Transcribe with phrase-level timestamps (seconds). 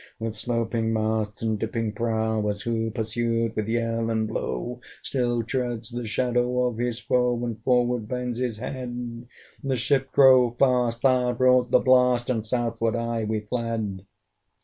[0.17, 5.91] With sloping masts and dipping prow, As who pursued with yell and blow Still treads
[5.91, 9.27] the shadow of his foe And forward bends his head,
[9.63, 14.07] The ship drove fast, loud roared the blast, And southward aye we fled.